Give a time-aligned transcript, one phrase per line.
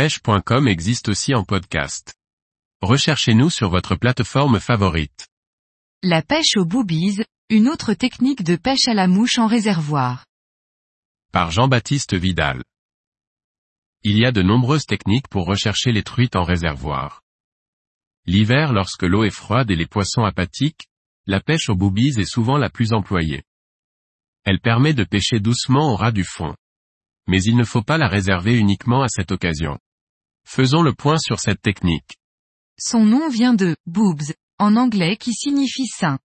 [0.00, 2.14] pêche.com existe aussi en podcast.
[2.80, 5.28] Recherchez-nous sur votre plateforme favorite.
[6.02, 10.24] La pêche aux boobies, une autre technique de pêche à la mouche en réservoir.
[11.32, 12.62] Par Jean-Baptiste Vidal.
[14.02, 17.20] Il y a de nombreuses techniques pour rechercher les truites en réservoir.
[18.24, 20.88] L'hiver lorsque l'eau est froide et les poissons apathiques,
[21.26, 23.42] la pêche aux boobies est souvent la plus employée.
[24.44, 26.54] Elle permet de pêcher doucement au ras du fond.
[27.26, 29.78] Mais il ne faut pas la réserver uniquement à cette occasion.
[30.52, 32.18] Faisons le point sur cette technique.
[32.76, 36.18] Son nom vient de boobs, en anglais qui signifie sein.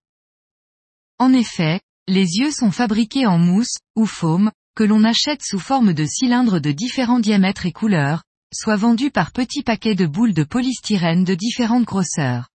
[1.19, 5.93] En effet, les yeux sont fabriqués en mousse, ou foam, que l'on achète sous forme
[5.93, 10.43] de cylindres de différents diamètres et couleurs, soit vendus par petits paquets de boules de
[10.43, 12.49] polystyrène de différentes grosseurs.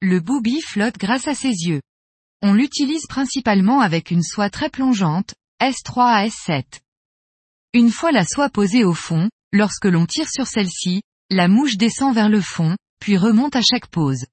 [0.00, 1.82] Le booby flotte grâce à ses yeux.
[2.42, 6.62] On l'utilise principalement avec une soie très plongeante, S3 à S7.
[7.72, 12.12] Une fois la soie posée au fond, lorsque l'on tire sur celle-ci, la mouche descend
[12.12, 14.26] vers le fond, puis remonte à chaque pose.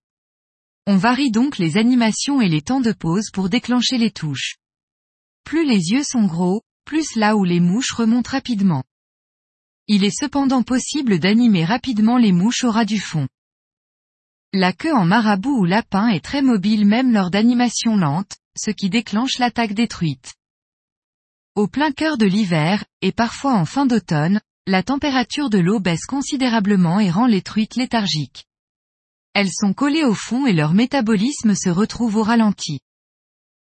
[0.88, 4.56] On varie donc les animations et les temps de pause pour déclencher les touches.
[5.44, 8.84] Plus les yeux sont gros, plus là où les mouches remontent rapidement.
[9.88, 13.28] Il est cependant possible d'animer rapidement les mouches au ras du fond.
[14.54, 18.90] La queue en marabout ou lapin est très mobile même lors d'animations lentes, ce qui
[18.90, 20.34] déclenche l'attaque des truites.
[21.56, 26.06] Au plein cœur de l'hiver, et parfois en fin d'automne, la température de l'eau baisse
[26.06, 28.46] considérablement et rend les truites léthargiques.
[29.34, 32.80] Elles sont collées au fond et leur métabolisme se retrouve au ralenti.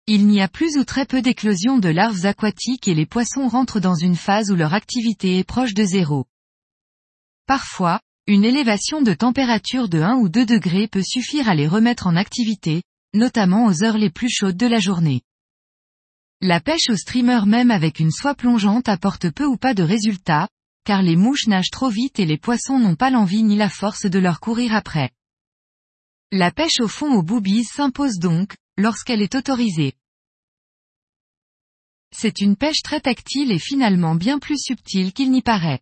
[0.06, 3.80] Il n'y a plus ou très peu d'éclosion de larves aquatiques et les poissons rentrent
[3.80, 6.24] dans une phase où leur activité est proche de zéro.
[7.46, 12.06] Parfois, une élévation de température de 1 ou 2 degrés peut suffire à les remettre
[12.06, 15.20] en activité, notamment aux heures les plus chaudes de la journée.
[16.40, 20.48] La pêche au streamer même avec une soie plongeante apporte peu ou pas de résultats,
[20.86, 24.06] car les mouches nagent trop vite et les poissons n'ont pas l'envie ni la force
[24.06, 25.10] de leur courir après.
[26.30, 29.94] La pêche au fond aux boobies s'impose donc, lorsqu'elle est autorisée.
[32.14, 35.80] C'est une pêche très tactile et finalement bien plus subtile qu'il n'y paraît.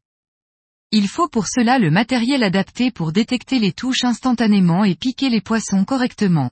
[0.90, 5.42] Il faut pour cela le matériel adapté pour détecter les touches instantanément et piquer les
[5.42, 6.50] poissons correctement.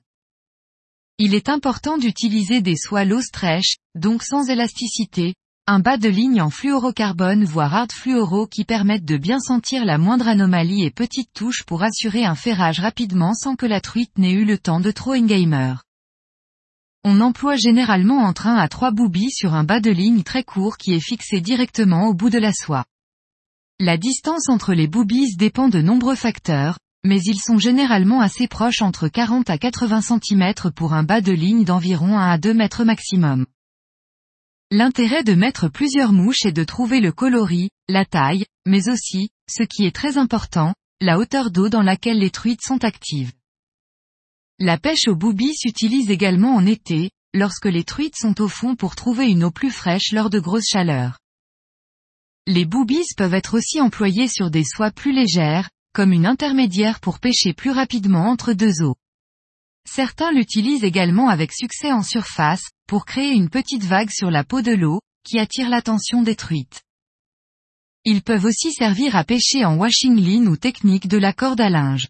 [1.17, 5.33] Il est important d'utiliser des soies low stretch, donc sans élasticité,
[5.65, 9.97] un bas de ligne en fluorocarbone voire hard fluoro qui permettent de bien sentir la
[9.97, 14.33] moindre anomalie et petite touche pour assurer un ferrage rapidement sans que la truite n'ait
[14.33, 15.75] eu le temps de trop engamer.
[17.05, 20.75] On emploie généralement entre 1 à 3 boobies sur un bas de ligne très court
[20.75, 22.83] qui est fixé directement au bout de la soie.
[23.79, 28.81] La distance entre les boobies dépend de nombreux facteurs, mais ils sont généralement assez proches
[28.81, 32.83] entre 40 à 80 cm pour un bas de ligne d'environ 1 à 2 mètres
[32.83, 33.45] maximum.
[34.75, 39.61] L'intérêt de mettre plusieurs mouches est de trouver le coloris, la taille, mais aussi, ce
[39.61, 43.33] qui est très important, la hauteur d'eau dans laquelle les truites sont actives.
[44.57, 48.95] La pêche au boobies s'utilise également en été, lorsque les truites sont au fond pour
[48.95, 51.19] trouver une eau plus fraîche lors de grosses chaleurs.
[52.47, 57.19] Les boobies peuvent être aussi employés sur des soies plus légères, comme une intermédiaire pour
[57.19, 58.95] pêcher plus rapidement entre deux eaux.
[59.85, 64.61] Certains l'utilisent également avec succès en surface, pour créer une petite vague sur la peau
[64.61, 66.35] de l'eau, qui attire l'attention des.
[68.05, 71.69] Ils peuvent aussi servir à pêcher en washing line ou technique de la corde à
[71.69, 72.09] linge.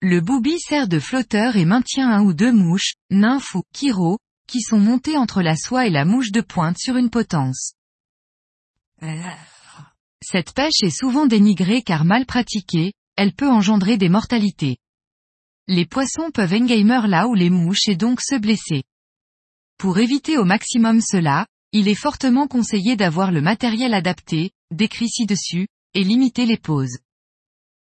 [0.00, 4.60] Le booby sert de flotteur et maintient un ou deux mouches, nymphes ou kiro, qui
[4.60, 7.72] sont montées entre la soie et la mouche de pointe sur une potence.
[10.22, 14.78] Cette pêche est souvent dénigrée car mal pratiquée, elle peut engendrer des mortalités.
[15.68, 18.84] Les poissons peuvent engamer là où les mouches et donc se blesser.
[19.78, 25.66] Pour éviter au maximum cela, il est fortement conseillé d'avoir le matériel adapté, décrit ci-dessus,
[25.94, 26.98] et limiter les pauses.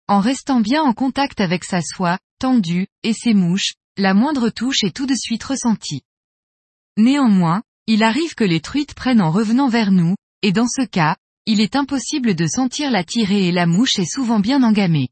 [0.07, 4.83] En restant bien en contact avec sa soie, tendue, et ses mouches, la moindre touche
[4.83, 6.01] est tout de suite ressentie.
[6.97, 11.17] Néanmoins, il arrive que les truites prennent en revenant vers nous, et dans ce cas,
[11.45, 15.09] il est impossible de sentir la tirée et la mouche est souvent bien engamée.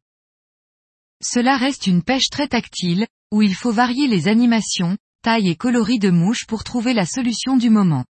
[1.23, 5.99] Cela reste une pêche très tactile, où il faut varier les animations, taille et coloris
[5.99, 8.05] de mouches pour trouver la solution du moment.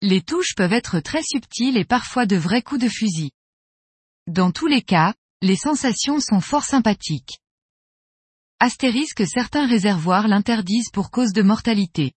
[0.00, 3.30] Les touches peuvent être très subtiles et parfois de vrais coups de fusil.
[4.26, 7.40] Dans tous les cas, les sensations sont fort sympathiques.
[8.58, 12.12] Astérisque certains réservoirs l'interdisent pour cause de mortalité.